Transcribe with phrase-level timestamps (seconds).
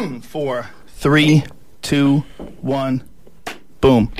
[0.22, 1.42] four, three,
[1.82, 2.24] two,
[2.62, 3.02] one,
[3.80, 4.10] boom.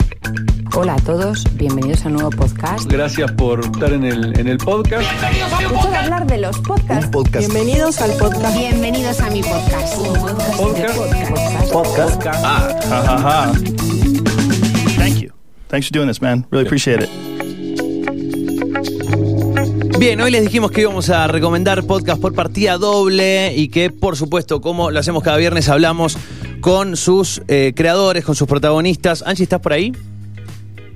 [0.74, 2.90] Hola a todos, bienvenidos a un nuevo podcast.
[2.90, 5.08] Gracias por estar en el, en el podcast.
[5.60, 7.10] Escuchad hablar de los podcasts.
[7.10, 7.52] podcast.
[7.52, 8.56] Bienvenidos al podcast.
[8.56, 9.96] Bienvenidos a mi podcast.
[10.56, 11.72] Podcast.
[11.72, 12.26] Podcast.
[12.26, 13.52] Ah, ha, ha, ha.
[14.98, 15.30] Thank you.
[15.68, 16.46] Thanks for doing this, man.
[16.50, 17.39] Really appreciate it.
[20.00, 24.16] Bien, hoy les dijimos que íbamos a recomendar podcast por partida doble y que, por
[24.16, 26.16] supuesto, como lo hacemos cada viernes, hablamos
[26.62, 29.22] con sus eh, creadores, con sus protagonistas.
[29.26, 29.92] Angie, ¿estás por ahí?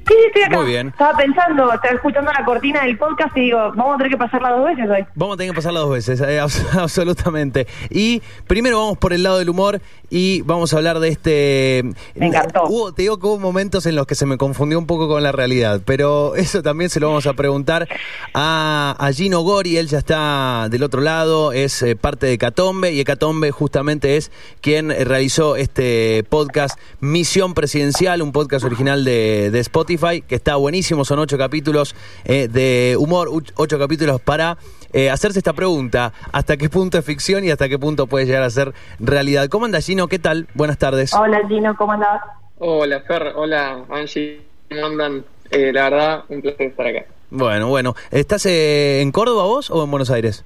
[0.06, 0.56] Sí, sí, estoy acá.
[0.58, 0.88] Muy bien.
[0.88, 4.50] Estaba pensando, estaba escuchando la cortina del podcast y digo, vamos a tener que pasarla
[4.50, 5.04] dos veces hoy.
[5.14, 7.66] Vamos a tener que pasarla dos veces, eh, abs- absolutamente.
[7.90, 11.82] Y primero vamos por el lado del humor y vamos a hablar de este...
[12.14, 12.64] Me encantó.
[12.64, 15.22] Hubo- te digo que hubo momentos en los que se me confundió un poco con
[15.22, 17.88] la realidad, pero eso también se lo vamos a preguntar
[18.34, 22.92] a, a Gino Gori, él ya está del otro lado, es eh, parte de Hecatombe
[22.92, 29.58] y Hecatombe justamente es quien realizó este podcast Misión Presidencial, un podcast original de, de
[29.60, 34.58] Spotify que está buenísimo, son ocho capítulos eh, de humor, ocho capítulos para
[34.92, 38.42] eh, hacerse esta pregunta, ¿hasta qué punto es ficción y hasta qué punto puede llegar
[38.42, 39.48] a ser realidad?
[39.48, 40.08] ¿Cómo anda Gino?
[40.08, 40.46] ¿Qué tal?
[40.54, 41.12] Buenas tardes.
[41.14, 42.20] Hola Gino, ¿cómo andás?
[42.58, 45.24] Hola Fer, hola Angie, ¿cómo andan?
[45.50, 47.04] Eh, la verdad, un placer estar acá.
[47.30, 47.94] Bueno, bueno.
[48.10, 50.44] ¿Estás eh, en Córdoba vos o en Buenos Aires?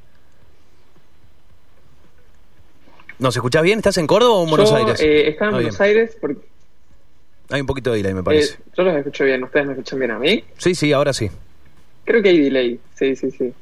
[3.18, 3.78] ¿Nos escuchás bien?
[3.78, 5.00] ¿Estás en Córdoba o en Buenos yo, Aires?
[5.00, 5.88] eh, estaba en Ah, Buenos bien.
[5.88, 6.40] Aires porque
[7.50, 8.58] Hay un poquito de delay, me eh, parece.
[8.76, 10.44] yo los escucho bien, ustedes me escuchan bien a mí.
[10.58, 11.30] Sí, sí, ahora sí.
[12.04, 13.52] Creo que hay delay, sí, sí, sí.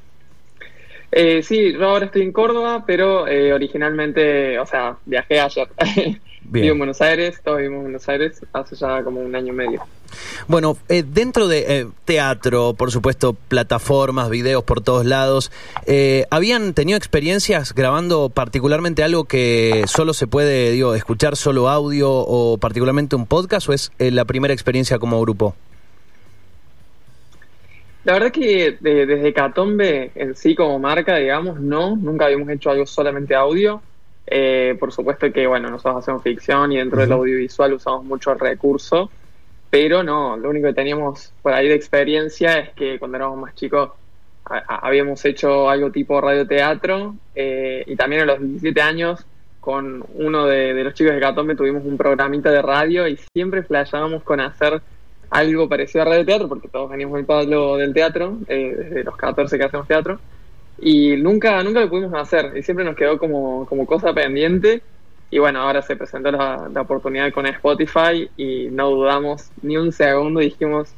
[1.12, 5.68] Eh, sí, yo ahora estoy en Córdoba, pero eh, originalmente, o sea, viajé ayer.
[5.94, 6.20] Bien.
[6.48, 9.56] Vivo en Buenos Aires, todos vivimos en Buenos Aires hace ya como un año y
[9.56, 9.82] medio.
[10.48, 15.50] Bueno, eh, dentro de eh, teatro, por supuesto, plataformas, videos por todos lados,
[15.86, 22.10] eh, ¿habían tenido experiencias grabando particularmente algo que solo se puede, digo, escuchar solo audio
[22.12, 25.54] o particularmente un podcast o es eh, la primera experiencia como grupo?
[28.04, 32.70] La verdad que de- desde Catombe en sí como marca, digamos, no, nunca habíamos hecho
[32.70, 33.82] algo solamente audio.
[34.28, 38.38] Eh, por supuesto que, bueno, nosotros hacemos ficción y dentro del audiovisual usamos mucho el
[38.40, 39.10] recurso,
[39.70, 43.54] pero no, lo único que teníamos por ahí de experiencia es que cuando éramos más
[43.54, 43.90] chicos
[44.44, 49.26] habíamos hecho algo tipo radioteatro eh, y también a los 17 años
[49.60, 53.64] con uno de, de los chicos de Catombe tuvimos un programita de radio y siempre
[53.64, 54.80] flashábamos con hacer
[55.30, 59.58] algo parecido a radioteatro, porque todos venimos del palo del teatro, eh, desde los 14
[59.58, 60.20] que hacemos teatro,
[60.78, 64.82] y nunca, nunca lo pudimos hacer, y siempre nos quedó como, como cosa pendiente,
[65.30, 69.92] y bueno, ahora se presentó la, la oportunidad con Spotify y no dudamos ni un
[69.92, 70.88] segundo, dijimos,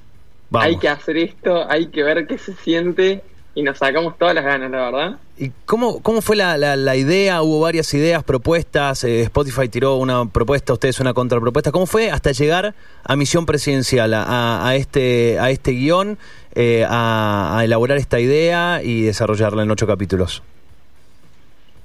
[0.51, 0.67] Vamos.
[0.67, 3.23] hay que hacer esto, hay que ver qué se siente,
[3.55, 5.19] y nos sacamos todas las ganas, la verdad.
[5.37, 7.43] ¿Y cómo, cómo fue la, la- la idea?
[7.43, 9.03] ¿Hubo varias ideas, propuestas?
[9.03, 11.73] eh, Spotify tiró una propuesta, ustedes una contrapropuesta.
[11.73, 16.19] ¿Cómo fue hasta llegar a Misión Presidencial, a, este, a este guion,
[16.55, 20.43] eh, a, a elaborar esta idea y desarrollarla en ocho capítulos?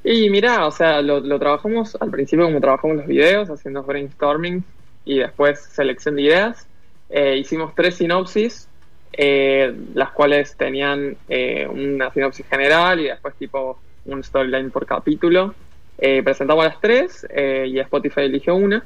[0.03, 4.64] Y mira, o sea, lo, lo trabajamos al principio como trabajamos los videos, haciendo brainstorming
[5.06, 6.68] y después selección de ideas.
[7.09, 8.68] Eh, hicimos tres sinopsis,
[9.14, 15.56] eh, las cuales tenían eh, una sinopsis general y después tipo un storyline por capítulo.
[15.97, 18.84] Eh, presentamos las tres eh, y Spotify eligió una.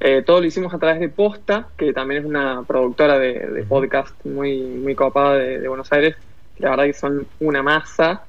[0.00, 3.62] Eh, todo lo hicimos a través de Posta, que también es una productora de, de
[3.64, 6.16] podcast muy, muy copada de, de Buenos Aires.
[6.58, 8.24] La verdad que son una masa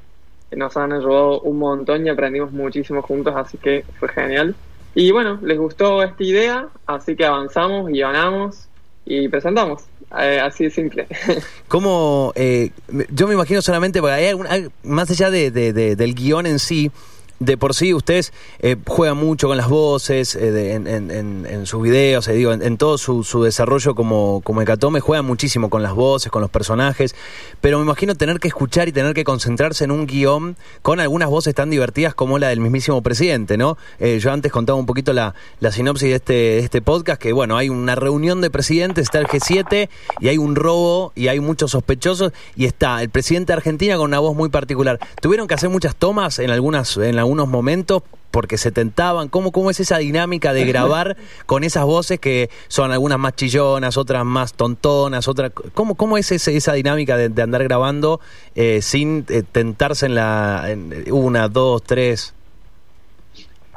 [0.51, 4.55] nos han ayudado un montón y aprendimos muchísimo juntos, así que fue genial.
[4.93, 8.67] Y bueno, les gustó esta idea, así que avanzamos, guionamos
[9.05, 9.83] y presentamos.
[10.17, 11.07] Eh, así de simple.
[11.67, 12.69] ¿Cómo, eh,
[13.11, 14.47] yo me imagino solamente, porque hay algún-
[14.83, 16.91] más allá de- del guion en sí,
[17.39, 22.33] de por sí ustedes eh, juegan mucho con las voces eh, en, sus videos, eh,
[22.33, 26.49] digo, en, todo su, desarrollo como, como Hecatome, juegan muchísimo con las voces, con los
[26.49, 27.15] personajes,
[27.61, 31.29] pero me imagino tener que escuchar y tener que concentrarse en un guion con algunas
[31.29, 33.77] voces tan divertidas como la del mismísimo presidente, ¿no?
[33.99, 37.69] Yo antes contaba un poquito la, la sinopsis de este, este podcast, que bueno, hay
[37.69, 39.89] una reunión de presidentes, está el G7
[40.19, 44.05] y hay un robo y hay muchos sospechosos y está el presidente de Argentina con
[44.05, 44.99] una voz muy particular.
[45.21, 48.03] ¿Tuvieron que hacer muchas tomas en, algunas, en algunos momentos?
[48.31, 52.91] porque se tentaban, ¿cómo, cómo es esa dinámica de grabar con esas voces que son
[52.91, 57.41] algunas más chillonas, otras más tontonas, otras, ¿cómo, cómo es ese- esa dinámica de, de
[57.41, 58.19] andar grabando
[58.53, 62.33] eh, sin eh, tentarse en la en una, dos, tres?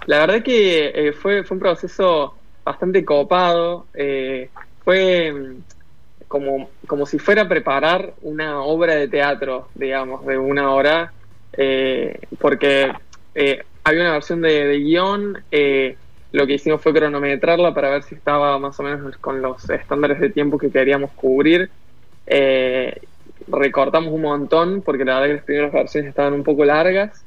[0.06, 2.34] La verdad que eh, fue, fue un proceso
[2.64, 3.86] bastante copado.
[3.94, 4.50] eh,
[4.84, 5.62] fue mm,
[6.26, 11.12] como, como si fuera a preparar una obra de teatro, digamos, de una hora,
[11.56, 12.92] eh, porque
[13.40, 15.96] eh, había una versión de, guion, eh,
[16.32, 20.18] lo que hicimos fue cronometrarla para ver si estaba más o menos con los estándares
[20.18, 21.70] de tiempo que queríamos cubrir.
[22.26, 23.00] Eh,
[23.46, 27.24] recortamos un montón porque la verdad que las primeras versiones estaban un poco largas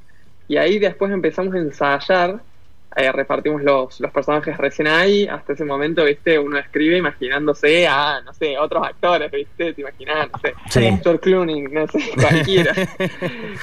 [0.50, 2.42] y ahí después empezamos a ensayar,
[2.96, 8.22] eh, repartimos los, los personajes recién ahí, hasta ese momento, viste, uno escribe imaginándose a,
[8.22, 11.00] no sé, otros actores, viste, te imaginas, no sé, Sí.
[11.02, 12.74] George Clooney, no sé, cualquiera.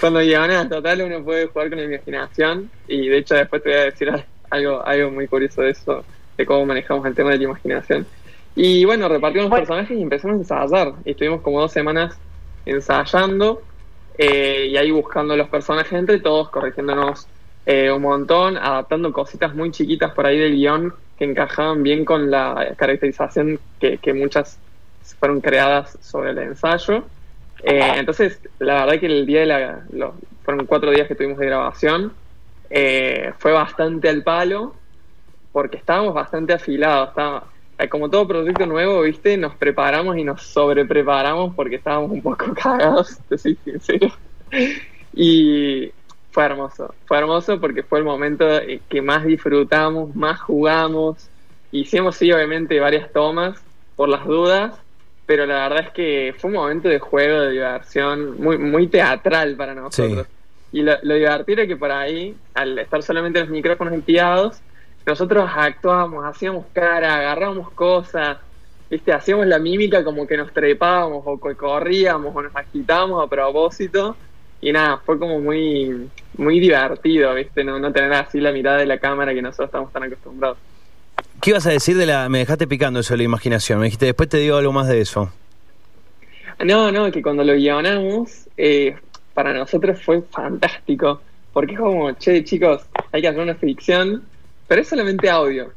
[0.01, 3.79] Cuando guionas, total, uno puede jugar con la imaginación y de hecho después te voy
[3.79, 4.11] a decir
[4.51, 6.05] algo, algo muy curioso de eso,
[6.37, 8.07] de cómo manejamos el tema de la imaginación.
[8.57, 9.67] Y bueno, repartimos los Bueno.
[9.67, 10.93] personajes y empezamos a ensayar.
[11.05, 12.19] Y estuvimos como dos semanas
[12.67, 13.63] ensayando
[14.17, 17.27] eh, y ahí buscando los personajes entre todos, corrigiéndonos
[17.69, 22.31] eh, un montón, adaptando cositas muy chiquitas por ahí del guion que encajaban bien con
[22.33, 24.63] la caracterización que, que muchas
[25.21, 27.11] fueron creadas sobre el ensayo.
[27.63, 29.87] Eh, entonces, la verdad que el día de la...
[29.91, 32.19] los- fueron cuatro días que tuvimos de grabación.
[32.71, 34.83] eh, fue bastante al palo
[35.53, 37.11] porque estábamos bastante afilados.
[37.11, 42.23] Estaba, eh, como todo proyecto nuevo, viste, nos preparamos y nos sobrepreparamos porque estábamos un
[42.23, 44.09] poco cagados, te soy sincero.
[45.13, 45.93] Y
[46.31, 48.47] fue hermoso, fue hermoso porque fue el momento
[48.89, 51.29] que más disfrutamos, más jugamos.
[51.73, 53.61] Hicimos, sí, obviamente, varias tomas
[53.97, 54.75] por las dudas,
[55.27, 59.57] pero la verdad es que fue un momento de juego, de diversión, muy, muy teatral
[59.57, 60.27] para nosotros.
[60.71, 64.61] Y lo, lo divertido es que por ahí, al estar solamente los micrófonos empleados,
[65.07, 68.39] nosotros actuábamos, hacíamos cara, agarrábamos cosas,
[68.91, 73.29] viste, hacíamos la mímica como que nos trepábamos o que corríamos o nos agitábamos a
[73.29, 74.17] propósito.
[74.61, 78.87] Y nada, fue como muy, muy divertido, viste, no, no tener así la mirada de
[78.87, 80.59] la cámara que nosotros estamos tan acostumbrados.
[81.41, 82.29] ¿Qué ibas a decir de la...
[82.29, 83.79] Me dejaste picando eso de la imaginación.
[83.79, 85.31] Me dijiste, después te digo algo más de eso.
[86.65, 88.97] No, no, que cuando lo guionamos, eh,
[89.35, 91.21] para nosotros fue fantástico.
[91.53, 92.83] Porque es como, che, chicos,
[93.13, 94.25] hay que hacer una ficción,
[94.67, 95.73] pero es solamente audio.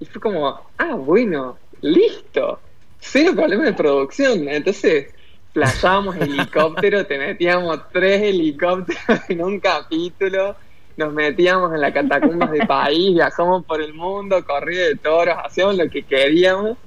[0.00, 2.60] Y fue como, ah, bueno, listo.
[2.98, 4.48] Cero problema de producción.
[4.48, 5.14] Entonces,
[5.58, 10.54] flashábamos helicóptero, te metíamos tres helicópteros en un capítulo,
[10.96, 15.76] nos metíamos en las catacumbas de país, viajamos por el mundo, corrida de toros, hacíamos
[15.76, 16.78] lo que queríamos.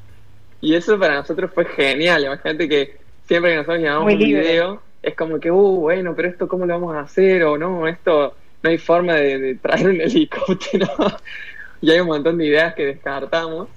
[0.62, 2.24] Y eso para nosotros fue genial.
[2.24, 2.98] Imagínate que
[3.28, 6.66] siempre que nosotros llamamos Muy un video, es como que, uh, bueno, pero esto cómo
[6.66, 10.88] lo vamos a hacer, o no, esto no hay forma de, de traer un helicóptero.
[11.82, 13.68] y hay un montón de ideas que descartamos,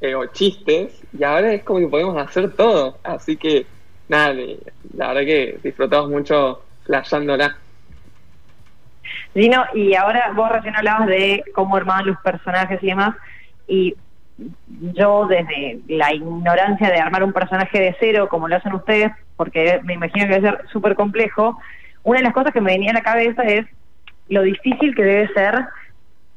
[0.00, 2.98] eh, o chistes, y ahora es como que podemos hacer todo.
[3.04, 3.66] Así que,
[4.10, 4.34] nada,
[4.96, 7.56] la verdad que disfrutamos mucho flasheándola.
[9.32, 13.14] Gino, y ahora vos recién hablabas de cómo armaban los personajes y demás,
[13.68, 13.94] y
[14.94, 19.80] yo desde la ignorancia de armar un personaje de cero, como lo hacen ustedes, porque
[19.84, 21.56] me imagino que debe ser súper complejo,
[22.02, 23.64] una de las cosas que me venía a la cabeza es
[24.28, 25.66] lo difícil que debe ser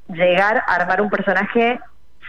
[0.09, 1.79] llegar a armar un personaje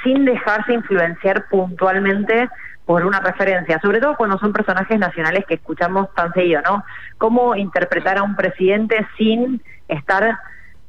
[0.03, 2.49] sin dejarse influenciar puntualmente
[2.87, 6.85] por una referencia, sobre todo cuando son personajes nacionales que escuchamos tan seguido, ¿no?
[7.19, 10.39] Cómo interpretar a un presidente sin estar,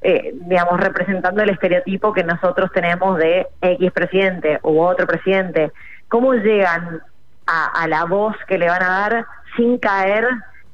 [0.01, 5.71] eh, digamos, representando el estereotipo que nosotros tenemos de X presidente u otro presidente.
[6.09, 7.01] ¿Cómo llegan
[7.47, 9.25] a, la voz que le van a dar
[9.55, 10.27] sin caer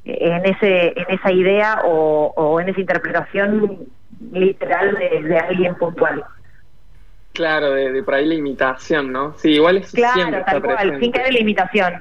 [0.06, 3.80] en ese en esa idea o, en esa interpretación
[4.32, 6.24] literal de alguien puntual?
[7.34, 9.38] Claro, de, de por ahí la imitación, ¿no?
[9.38, 11.00] Sí, igual siempre Claro, está tal cual, presente.
[11.00, 11.94] sin caer en la imitación.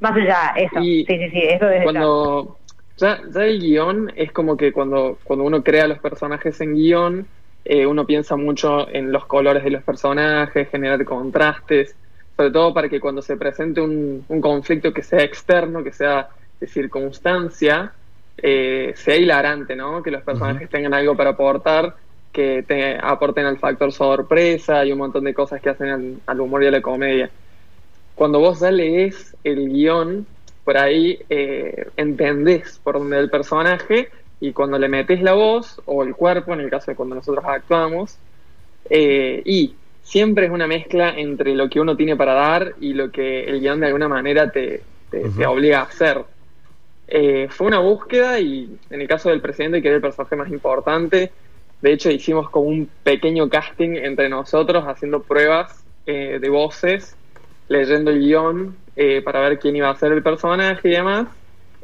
[0.00, 0.80] Más allá, eso.
[0.80, 1.84] Y sí, sí, sí, eso desde ya.
[1.84, 2.58] cuando
[2.96, 7.26] ya, ya el guion es como que cuando, cuando uno crea los personajes en guion,
[7.64, 11.96] eh, uno piensa mucho en los colores de los personajes, generar contrastes,
[12.36, 16.28] sobre todo para que cuando se presente un, un conflicto que sea externo, que sea
[16.60, 17.92] de circunstancia,
[18.38, 20.02] eh, sea hilarante, ¿no?
[20.02, 21.94] Que los personajes tengan algo para aportar,
[22.32, 26.40] que te aporten al factor sorpresa y un montón de cosas que hacen al, al
[26.40, 27.30] humor y a la comedia
[28.14, 30.26] cuando vos ya lees el guion,
[30.64, 34.10] por ahí eh, entendés por dónde el personaje
[34.40, 37.44] y cuando le metes la voz o el cuerpo, en el caso de cuando nosotros
[37.46, 38.18] actuamos,
[38.90, 43.10] eh, y siempre es una mezcla entre lo que uno tiene para dar y lo
[43.10, 46.24] que el guion de alguna manera te, te, te obliga a hacer.
[47.08, 50.50] Eh, fue una búsqueda y en el caso del presidente, que era el personaje más
[50.50, 51.30] importante,
[51.82, 57.16] de hecho hicimos como un pequeño casting entre nosotros haciendo pruebas eh, de voces
[57.68, 61.28] leyendo el guion eh, para ver quién iba a ser el personaje y demás.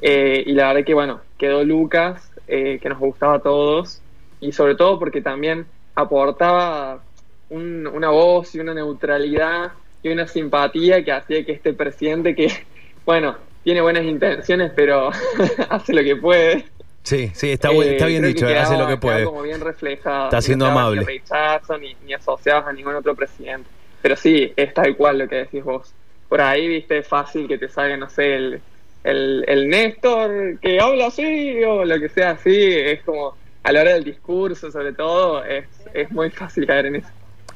[0.01, 4.03] Eh, y la verdad que, bueno, quedó Lucas, eh, que nos gustaba a todos,
[4.41, 7.05] y sobre todo porque también aportaba
[7.49, 12.49] un- una voz y una neutralidad y una simpatía que hacía que este presidente que,
[13.07, 15.11] bueno, tiene buenas intenciones, pero
[15.71, 16.67] hace lo que puede.
[17.09, 19.25] Sí, sí, está, Eh, está bien dicho, hace lo que puede.
[19.25, 20.25] como bien reflejada.
[20.25, 21.01] Está siendo no amable.
[21.01, 23.67] Ni rechazo, ni, ni asociados a ningún otro presidente.
[24.03, 25.95] Pero sí, es tal cual lo que decís vos.
[26.29, 28.61] Por ahí, viste, es fácil que te salga, no sé, el,
[29.05, 32.55] el, el Néstor que habla así o lo que sea así.
[32.75, 36.97] Es como, a la hora del discurso, sobre todo, es, es muy fácil caer en
[36.97, 37.09] eso.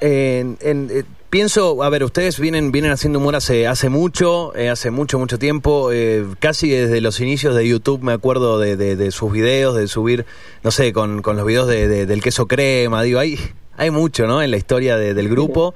[0.05, 4.69] En- en- eh, pienso, a ver, ustedes vienen, vienen haciendo humor hace, hace mucho, eh,
[4.69, 9.11] hace mucho, mucho tiempo, eh, casi desde los inicios de YouTube me acuerdo de, de-
[9.13, 10.27] sus videos, de subir,
[10.65, 13.39] no sé, con, con los videos de, de- del queso crema, digo, hay,
[13.77, 14.43] hay mucho, ¿no?
[14.43, 15.73] En la historia de- del grupo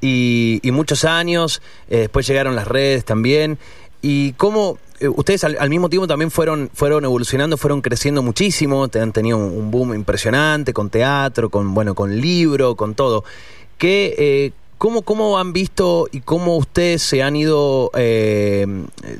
[0.00, 3.58] y, y muchos años, eh, después llegaron las redes también.
[4.02, 8.86] ¿Y cómo eh, ustedes al, al mismo tiempo también fueron, fueron evolucionando, fueron creciendo muchísimo,
[8.86, 13.24] te han tenido un, un boom impresionante con teatro, con bueno, con libro, con todo?
[13.78, 18.66] ¿Qué, eh, cómo, ¿Cómo han visto y cómo ustedes se han ido, eh,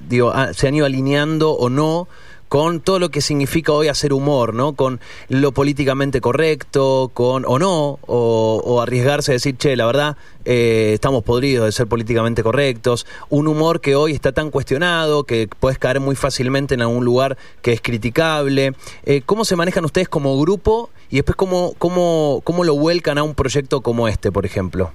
[0.08, 2.08] digo, ah, se han ido alineando o no
[2.54, 4.75] con todo lo que significa hoy hacer humor, ¿no?
[4.75, 10.16] Con lo políticamente correcto, con o no, o, o arriesgarse a decir, che, la verdad,
[10.44, 13.08] eh, estamos podridos de ser políticamente correctos.
[13.28, 17.37] Un humor que hoy está tan cuestionado, que puedes caer muy fácilmente en algún lugar
[17.61, 18.75] que es criticable.
[19.04, 23.25] Eh, ¿Cómo se manejan ustedes como grupo y después cómo, cómo, cómo lo vuelcan a
[23.25, 24.92] un proyecto como este, por ejemplo?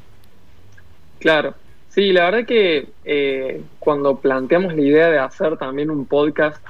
[1.19, 1.55] Claro.
[1.89, 6.63] Sí, la verdad que eh, cuando planteamos la idea de hacer también un podcast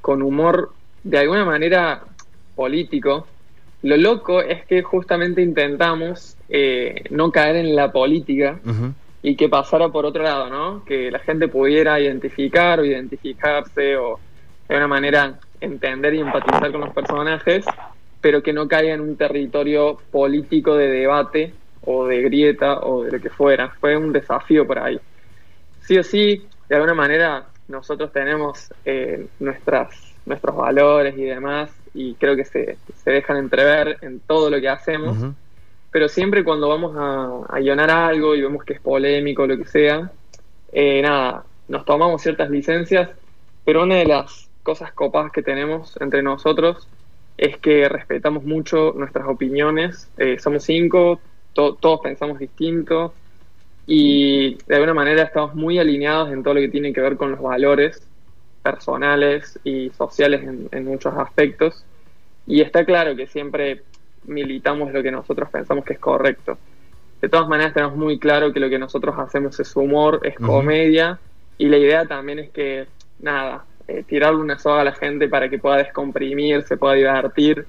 [0.00, 2.02] con humor de alguna manera
[2.54, 3.26] político,
[3.82, 8.60] lo loco es que justamente intentamos eh, no caer en la política
[9.22, 10.84] y que pasara por otro lado, ¿no?
[10.84, 14.18] Que la gente pudiera identificar o identificarse o
[14.68, 17.64] de alguna manera entender y empatizar con los personajes,
[18.20, 23.12] pero que no caiga en un territorio político de debate o de grieta o de
[23.12, 23.70] lo que fuera.
[23.80, 25.00] Fue un desafío por ahí.
[25.80, 32.14] Sí o sí, de alguna manera nosotros tenemos eh, nuestras, nuestros valores y demás y
[32.14, 35.16] creo que se, se dejan entrever en todo lo que hacemos.
[35.92, 39.56] Pero siempre cuando vamos a, a guionar algo y vemos que es polémico o lo
[39.56, 40.10] que sea,
[40.72, 43.10] eh, nada, nos tomamos ciertas licencias,
[43.64, 46.88] pero una de las cosas copadas que tenemos entre nosotros
[47.36, 51.20] es que respetamos mucho nuestras opiniones, eh, somos cinco,
[51.54, 53.14] to- todos pensamos distinto
[53.92, 57.32] y de alguna manera estamos muy alineados en todo lo que tiene que ver con
[57.32, 58.00] los valores
[58.62, 61.84] personales y sociales en, en muchos aspectos.
[62.46, 63.82] Y está claro que siempre
[64.26, 66.56] militamos lo que nosotros pensamos que es correcto.
[67.20, 71.18] De todas maneras tenemos muy claro que lo que nosotros hacemos es humor, es comedia,
[71.58, 72.86] y la idea también es que,
[73.18, 77.66] nada, eh, tirarle una soga a la gente para que pueda descomprimir, se pueda divertir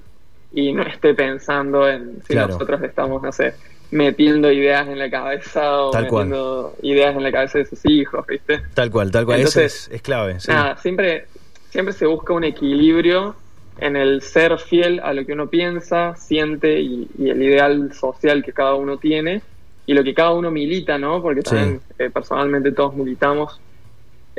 [0.52, 2.52] y no esté pensando en si Claro.
[2.52, 3.54] nosotros estamos, no sé,
[3.92, 6.26] metiendo ideas en la cabeza o Tal cual.
[6.26, 8.60] metiendo ideas en la cabeza de sus hijos, ¿viste?
[8.74, 9.40] Tal cual, tal cual.
[9.40, 10.40] Eso es, es clave.
[10.40, 10.50] sí.
[10.50, 11.26] Nada, siempre,
[11.70, 13.36] siempre se busca un equilibrio
[13.78, 18.42] en el ser fiel a lo que uno piensa, siente y, y el ideal social
[18.44, 19.40] que cada uno tiene
[19.86, 21.20] y lo que cada uno milita, ¿no?
[21.22, 21.54] Porque Sí.
[21.54, 23.60] también eh, personalmente todos militamos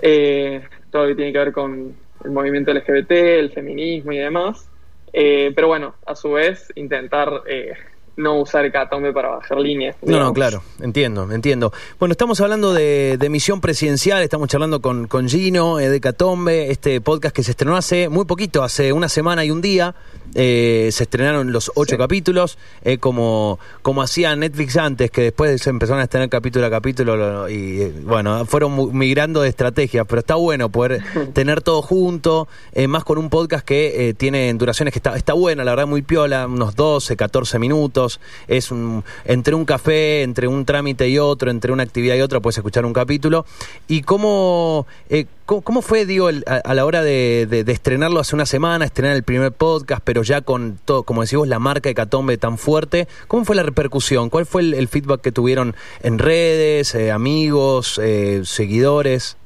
[0.02, 1.96] eh, todo lo que tiene que ver con
[2.26, 4.68] el movimiento LGBT, el feminismo y demás.
[5.12, 7.74] Eh, pero bueno, a su vez intentar eh,
[8.16, 9.96] no usar Hecatombe para bajar líneas.
[10.04, 11.74] No, no, claro, entiendo, entiendo.
[12.00, 16.70] Bueno, estamos hablando de, de misión presidencial, estamos charlando con, con Gino eh, de Catombe,
[16.72, 19.96] este podcast que se estrenó hace muy poquito, hace una semana y un día.
[20.36, 21.98] Eh, se estrenaron los ocho Sí.
[21.98, 26.72] capítulos, eh, como, como hacía Netflix antes, que después se empezaron a estrenar capítulo a
[26.72, 31.04] capítulo lo- y eh, bueno, fueron migrando de estrategias, pero está bueno poder
[31.34, 32.48] tener todo junto,
[32.88, 36.48] más con un podcast que tiene duraciones que está, está buena, la verdad, muy piola,
[36.48, 38.03] unos 12, 14 minutos.
[38.48, 42.40] Es un, entre un café, entre un trámite y otro, entre una actividad y otra,
[42.40, 43.46] puedes escuchar un capítulo.
[43.88, 48.86] ¿Y cómo, eh, cómo, fue, digo, el- a, la hora de, estrenarlo hace una semana,
[48.86, 52.58] estrenar el primer podcast, pero ya con todo, como decimos, la marca de Catombe tan
[52.58, 53.08] fuerte?
[53.28, 54.30] ¿Cómo fue la repercusión?
[54.30, 59.38] ¿Cuál fue el, feedback que tuvieron en redes, eh, amigos, eh, seguidores?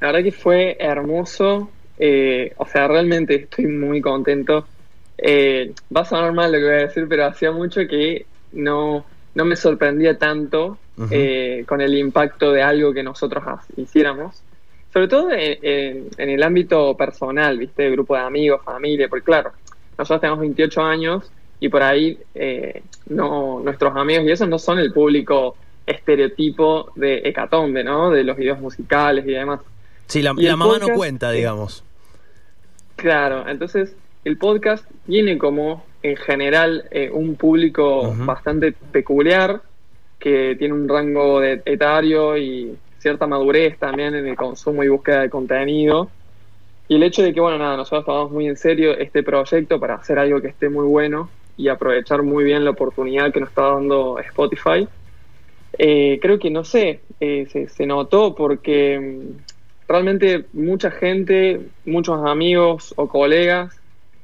[0.00, 1.70] La verdad que fue hermoso.
[1.98, 4.66] o sea, realmente estoy muy contento.
[5.18, 9.04] Eh, va a sonar mal lo que voy a decir, pero hacía mucho que no,
[9.34, 10.78] no me sorprendía tanto
[11.10, 13.44] eh, con el impacto de algo que nosotros
[13.76, 14.42] hiciéramos.
[14.92, 17.90] Sobre todo en, en- en el ámbito personal, ¿viste?
[17.90, 19.52] Grupo de amigos, familia, porque claro,
[19.98, 21.30] nosotros tenemos 28 años
[21.60, 25.56] y por ahí eh, no, nuestros amigos y esos no son el público
[25.86, 28.10] estereotipo de Hecatombe, ¿no?
[28.10, 29.60] De los videos musicales y demás.
[30.06, 31.84] Sí, la, Y la mamá no cuenta, eh, digamos.
[32.96, 33.94] Claro, entonces
[34.26, 39.62] el podcast tiene como en general eh, un público bastante peculiar,
[40.18, 45.20] que tiene un rango de etario y cierta madurez también en el consumo y búsqueda
[45.20, 46.10] de contenido.
[46.88, 49.94] y el hecho de que, bueno, nada, nosotros tomamos muy en serio este proyecto para
[49.94, 53.74] hacer algo que esté muy bueno y aprovechar muy bien la oportunidad que nos está
[53.74, 54.88] dando Spotify.
[55.78, 62.26] Eh, creo que, no sé, eh, se, se, notó porque mm, realmente mucha gente, muchos
[62.26, 63.80] amigos o colegas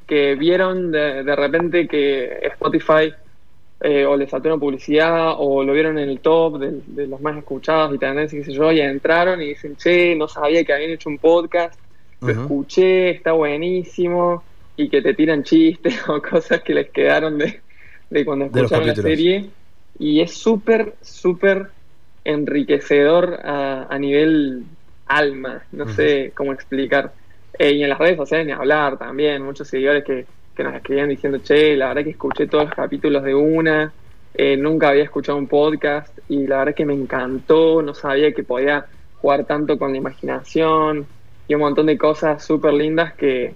[0.07, 3.13] que vieron de, de repente que Spotify
[3.81, 7.21] eh, o les saltó una publicidad o lo vieron en el top de, de los
[7.21, 10.73] más escuchados y tendencias, qué sé yo, y entraron y dicen, che, no sabía que
[10.73, 11.79] habían hecho un podcast,
[12.21, 14.45] lo escuché, está buenísimo,
[14.77, 17.61] y que te tiran chistes o cosas que les quedaron de,
[18.09, 19.51] de cuando escucharon la serie.
[19.99, 21.71] Y es súper, súper
[22.25, 24.65] enriquecedor a, a nivel
[25.07, 27.13] alma, no sé cómo explicar.
[27.59, 31.09] Eh, y en las redes sociales ni hablar también, muchos seguidores que, que nos escribían
[31.09, 33.93] diciendo, che, la verdad que escuché todos los capítulos de una,
[34.35, 38.43] eh, nunca había escuchado un podcast y la verdad que me encantó, no sabía que
[38.43, 41.07] podía jugar tanto con la imaginación
[41.47, 43.55] y un montón de cosas súper lindas que,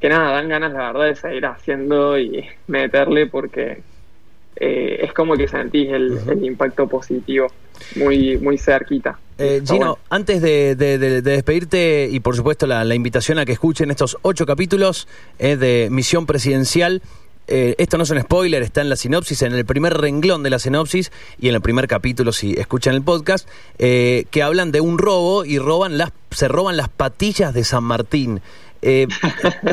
[0.00, 3.82] que nada, dan ganas la verdad de seguir haciendo y meterle porque
[4.60, 7.46] eh, es como que sentís el, el impacto positivo
[7.96, 9.18] muy, muy cerquita.
[9.38, 9.98] Eh, Gino, bueno.
[10.10, 13.90] antes de, de- de- de despedirte y por supuesto la, la invitación a que escuchen
[13.90, 15.06] estos ocho capítulos
[15.38, 17.02] eh, de Misión Presidencial,
[17.50, 20.50] eh, esto no es un spoiler, está en la sinopsis, en el primer renglón de
[20.50, 21.10] la sinopsis
[21.40, 23.48] y en el primer capítulo si escuchan el podcast,
[23.78, 27.84] eh, que hablan de un robo y roban las, se roban las patillas de San
[27.84, 28.40] Martín.
[28.80, 29.08] Eh,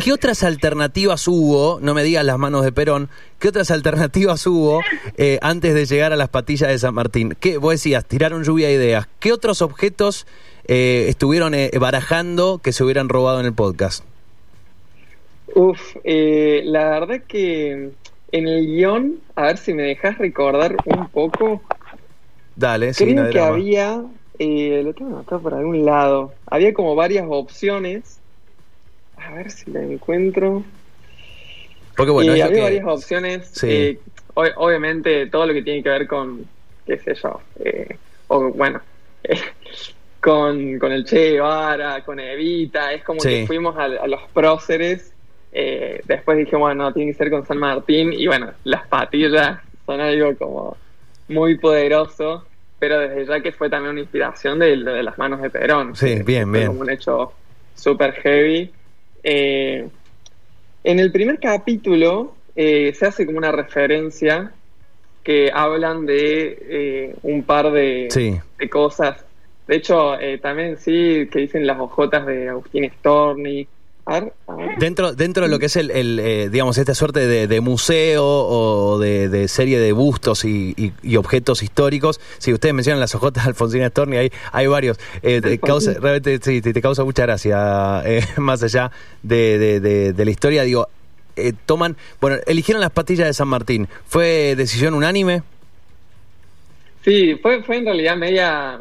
[0.04, 1.80] ¿Qué otras alternativas hubo?
[1.82, 3.10] No me digas las manos de Perón.
[3.40, 4.82] ¿Qué otras alternativas hubo
[5.18, 7.36] eh, antes de llegar a las patillas de San Martín?
[7.40, 9.08] ¿Qué, vos decías, tiraron lluvia de ideas.
[9.20, 10.26] ¿Qué otros objetos
[10.68, 14.04] eh, estuvieron eh, barajando que se hubieran robado en el podcast?
[15.54, 17.92] Uf, eh, la verdad que
[18.32, 21.62] en el guion, a ver si me dejas recordar un poco,
[22.56, 23.48] Dale, sí, creo que drama.
[23.54, 28.20] había, lo tengo anotado por algún lado, había como varias opciones,
[29.26, 30.64] a ver si la encuentro.
[31.96, 33.50] Porque bueno, y había que- varias opciones.
[33.54, 33.68] Sí.
[33.70, 34.00] eh,
[34.34, 36.46] ob- obviamente, todo lo que tiene que ver con,
[36.86, 37.96] qué sé yo, eh,
[38.28, 38.82] o bueno,
[39.24, 39.40] eh,
[40.22, 43.30] con, con el Che Guevara, con Evita, es como Sí.
[43.30, 45.12] que fuimos a, a los próceres.
[45.58, 48.12] eh, después dije, bueno, no, tiene que ser con San Martín.
[48.12, 50.78] Y bueno, las patillas son algo como
[51.30, 52.46] muy poderoso.
[52.78, 55.96] Pero desde ya que fue también una inspiración de, las manos de Perón.
[55.96, 56.68] Sí, bien, bien.
[56.68, 57.32] como un hecho
[57.74, 58.70] súper heavy.
[59.28, 59.88] Eh,
[60.84, 64.54] en el primer capítulo eh, se hace como una referencia
[65.24, 68.38] que hablan de eh, un par de, Sí.
[68.60, 69.26] de cosas.
[69.68, 73.68] De hecho, eh, también sí que dicen las ojotas de Agustín Storni.
[74.78, 78.24] Dentro, dentro de lo que es el, el, eh, digamos, esta suerte de, de museo
[78.26, 83.16] o de, de serie de bustos y, y- y objetos históricos, si ustedes mencionan las
[83.16, 85.00] ojotas de Alfonsina Storni, hay, hay varios.
[85.24, 88.92] Eh, te causa, realmente sí, te, te causa mucha gracia, eh, más allá
[89.24, 89.80] de,
[90.14, 90.64] de- la historia.
[90.64, 90.88] Digo,
[91.36, 93.88] eh, toman, bueno, eligieron las patillas de San Martín.
[94.08, 95.42] ¿Fue decisión unánime?
[97.04, 98.80] Sí, fue, fue en realidad media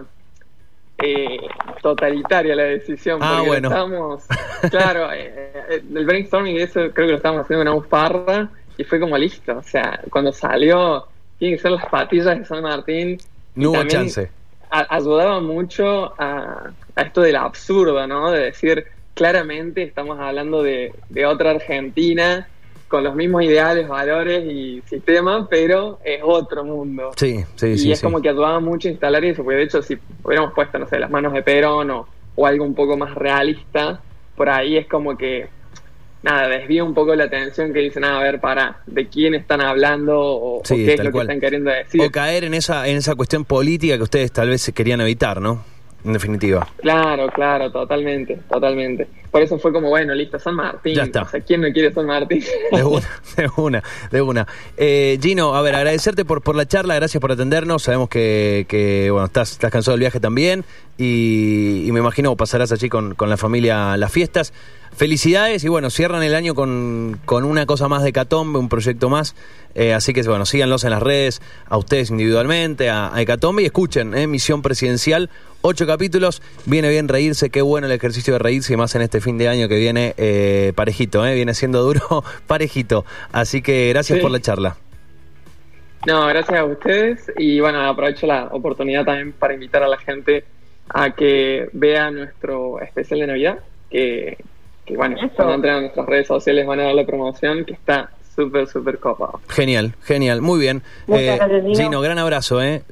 [0.98, 1.38] eh,
[1.82, 3.18] totalitaria la decisión.
[3.22, 3.68] Ah, porque bueno.
[3.68, 4.24] Estábamos,
[4.70, 8.84] claro, eh, eh, el brainstorming eso creo que lo estábamos haciendo en una parra y
[8.84, 9.56] fue como listo.
[9.58, 11.06] O sea, cuando salió,
[11.38, 13.18] tienen que ser las patillas de San Martín.
[13.54, 14.30] No hubo chance.
[14.70, 18.30] a- ayudaba mucho a, a esto del absurdo, ¿no?
[18.30, 22.48] De decir, claramente estamos hablando de, de otra Argentina
[22.94, 27.10] con los mismos ideales, valores y sistemas, pero es otro mundo.
[27.16, 27.90] Sí, sí, y sí.
[27.90, 28.04] es sí.
[28.04, 31.00] como que ayudaba mucho a instalar eso, porque de hecho si hubiéramos puesto, no sé,
[31.00, 34.00] las manos de Perón o, o algo un poco más realista,
[34.36, 35.48] por ahí es como que,
[36.22, 39.60] nada, desvía un poco la atención que dicen, "Ah, a ver, para, ¿de quién están
[39.60, 41.26] hablando o, qué es lo cual.
[41.26, 42.00] que están queriendo decir?
[42.00, 45.64] O caer en esa, en esa cuestión política que ustedes tal vez querían evitar, ¿no?
[46.04, 46.68] En definitiva.
[46.82, 49.08] Claro, claro, totalmente, totalmente.
[49.30, 50.94] Por eso fue como, bueno, listo, San Martín.
[50.94, 51.22] Ya está.
[51.22, 52.44] O sea, ¿quién no quiere San Martín?
[52.70, 54.46] De una, de una, de una.
[54.76, 57.82] Eh, Gino, a ver, agradecerte por, por la charla, gracias por atendernos.
[57.82, 60.64] Sabemos que, que, bueno, estás, estás cansado del viaje también
[60.98, 64.52] y, y me imagino pasarás allí con, con la familia las fiestas.
[64.96, 69.08] Felicidades y bueno, cierran el año con, con una cosa más de Catombe, un proyecto
[69.08, 69.34] más.
[69.74, 73.66] Eh, así que bueno, síganlos en las redes, a ustedes individualmente, a, a Hecatombe y
[73.66, 75.30] escuchen, eh, Misión Presidencial,
[75.66, 79.22] ocho capítulos, viene bien reírse, qué bueno el ejercicio de reírse y más en este
[79.22, 83.06] fin de año que viene eh, parejito, eh, viene siendo duro, parejito.
[83.32, 84.22] Así que gracias Sí.
[84.22, 84.76] por la charla.
[86.06, 90.44] No, gracias a ustedes y bueno, aprovecho la oportunidad también para invitar a la gente
[90.90, 93.58] a que vea nuestro especial de Navidad,
[93.90, 94.36] que,
[94.84, 95.30] que bueno, Eso.
[95.34, 98.98] cuando entren a nuestras redes sociales van a ver la promoción, que está súper, súper
[98.98, 99.40] copado.
[99.48, 100.82] Genial, genial, muy bien.
[101.06, 101.74] Muchas gracias, Gino.
[101.74, 102.82] Gino, gran abrazo, eh.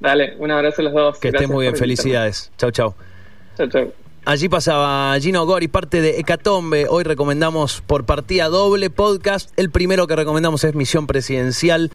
[0.00, 1.18] Dale, un abrazo a los dos.
[1.18, 2.50] que Gracias muy bien, felicidades.
[2.56, 2.94] Chau, chau.
[3.56, 3.92] Chau, chau.
[4.24, 6.86] Allí pasaba Gino Gori, parte de Hecatombe.
[6.86, 9.50] Hoy recomendamos por partida doble podcast.
[9.56, 11.86] El primero que recomendamos es Misión Presidencial.